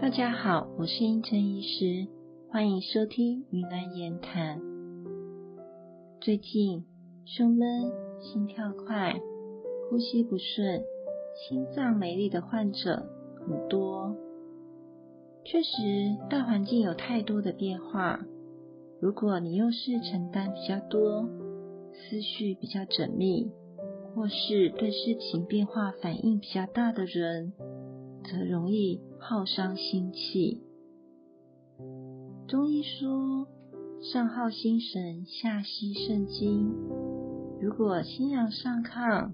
[0.00, 2.08] 大家好，我是英晨医师，
[2.48, 4.58] 欢迎收听云南言谈。
[6.22, 6.86] 最近
[7.26, 7.92] 胸闷、
[8.22, 9.20] 心跳快、
[9.90, 10.82] 呼吸不顺、
[11.36, 13.06] 心脏没力的患者
[13.46, 14.16] 很多。
[15.44, 15.68] 确实，
[16.30, 18.20] 大环境有太多的变化。
[19.02, 21.28] 如果你又是承担比较多、
[21.92, 23.50] 思绪比较缜密，
[24.14, 27.52] 或是对事情变化反应比较大的人，
[28.24, 30.62] 则容易耗伤心气。
[32.46, 33.46] 中医说，
[34.00, 36.74] 上耗心神，下吸肾精。
[37.60, 39.32] 如果心阳上亢，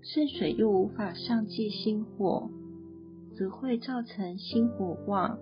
[0.00, 2.50] 肾水又无法上济心火，
[3.36, 5.38] 则会造成心火旺，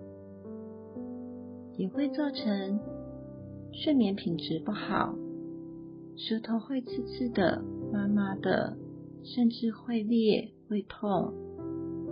[1.77, 2.79] 也会造成
[3.71, 5.15] 睡眠品质不好，
[6.15, 8.77] 舌头会刺刺的、麻麻的，
[9.23, 11.33] 甚至会裂、会痛。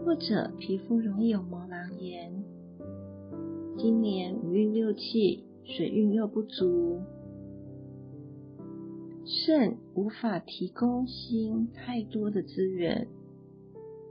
[0.04, 2.44] 或者皮肤容易有毛囊炎，
[3.78, 7.00] 今年五运六气，水运又不足，
[9.24, 13.08] 肾无法提供心太多的资源，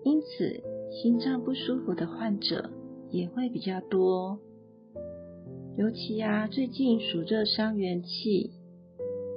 [0.05, 2.71] 因此心脏不舒服的患者
[3.11, 4.39] 也会比较多。
[5.77, 8.51] 尤其啊，最近暑热伤元气，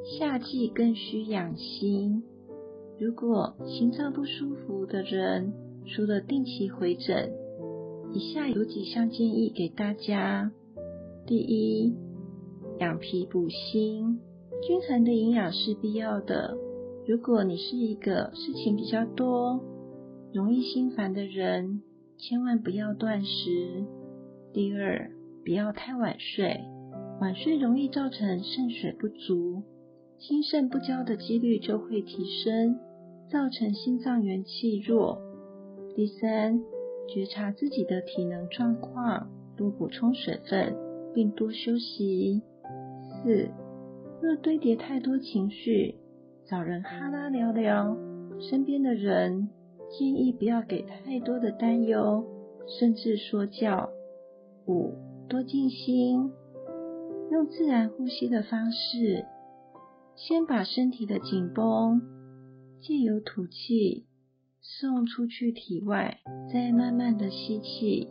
[0.04, 2.24] 夏季更需养心。
[3.00, 5.54] 如果心脏不舒服的人，
[5.86, 7.31] 除了定期回诊，
[8.14, 10.52] 以下有几项建议给大家。
[11.25, 11.94] 第一，
[12.80, 14.20] 养脾补心，
[14.66, 16.58] 均衡的营养是必要的。
[17.08, 19.59] 如果你是一个事情比较多、
[20.34, 21.81] 容易心烦的人，
[22.18, 23.86] 千万不要断食。
[24.53, 25.12] 第二，
[25.44, 26.62] 不要太晚睡，
[27.20, 29.64] 晚睡容易造成肾水不足，
[30.18, 32.78] 心肾不交的几率就会提升，
[33.30, 35.33] 造成心脏元气弱。
[35.96, 36.60] 第三，
[37.08, 40.76] 觉察自己的体能状况，多补充水分，
[41.14, 42.42] 并多休息。
[43.22, 43.48] 四，
[44.20, 45.96] 若堆叠太多情绪，
[46.46, 47.96] 找人哈拉聊聊，
[48.40, 49.50] 身边的人
[49.92, 52.26] 建议不要给太多的担忧，
[52.80, 53.88] 甚至说教。
[54.66, 54.94] 五，
[55.30, 56.32] 多静心，
[57.30, 59.26] 用自然呼吸的方式，
[60.16, 62.02] 先把身体的紧绷
[62.82, 64.08] 借由吐气。
[64.63, 66.19] 送出去体外，
[66.51, 68.07] 再慢慢的吸气，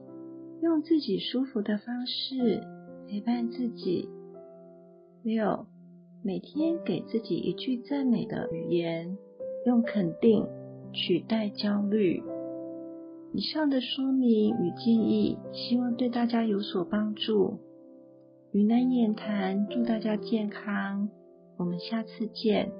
[0.60, 2.62] 用自己舒服的方式
[3.08, 4.06] 陪伴自己。
[5.22, 5.66] 六，
[6.22, 9.16] 每天给自己一句赞美的语言，
[9.64, 10.46] 用肯定
[10.92, 12.22] 取代焦虑。
[13.32, 17.60] 以上的说明与建议，希望对大家有所帮助。
[18.52, 21.08] 云南言谈，祝大家健康，
[21.56, 22.70] 我们下次见。